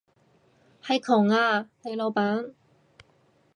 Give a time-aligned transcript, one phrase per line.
[0.81, 2.55] 係窮啊，你老闆